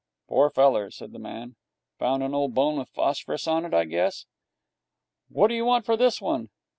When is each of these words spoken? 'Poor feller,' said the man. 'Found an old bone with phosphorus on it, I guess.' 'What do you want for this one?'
'Poor 0.27 0.49
feller,' 0.49 0.89
said 0.89 1.11
the 1.11 1.19
man. 1.19 1.55
'Found 1.99 2.23
an 2.23 2.33
old 2.33 2.55
bone 2.55 2.79
with 2.79 2.89
phosphorus 2.89 3.45
on 3.47 3.65
it, 3.65 3.73
I 3.75 3.85
guess.' 3.85 4.25
'What 5.29 5.49
do 5.49 5.53
you 5.53 5.63
want 5.63 5.85
for 5.85 5.95
this 5.95 6.19
one?' 6.19 6.49